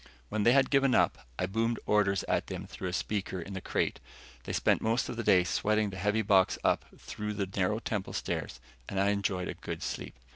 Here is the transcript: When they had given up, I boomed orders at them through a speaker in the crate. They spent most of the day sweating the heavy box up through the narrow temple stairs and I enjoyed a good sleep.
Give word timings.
When 0.29 0.41
they 0.41 0.53
had 0.53 0.71
given 0.71 0.95
up, 0.95 1.27
I 1.37 1.45
boomed 1.45 1.77
orders 1.85 2.23
at 2.23 2.47
them 2.47 2.65
through 2.65 2.87
a 2.87 2.91
speaker 2.93 3.39
in 3.39 3.53
the 3.53 3.61
crate. 3.61 3.99
They 4.45 4.51
spent 4.53 4.81
most 4.81 5.09
of 5.09 5.15
the 5.15 5.23
day 5.23 5.43
sweating 5.43 5.91
the 5.91 5.97
heavy 5.97 6.23
box 6.23 6.57
up 6.63 6.85
through 6.97 7.33
the 7.35 7.45
narrow 7.55 7.77
temple 7.77 8.13
stairs 8.13 8.59
and 8.89 8.99
I 8.99 9.09
enjoyed 9.09 9.47
a 9.47 9.53
good 9.53 9.83
sleep. 9.83 10.15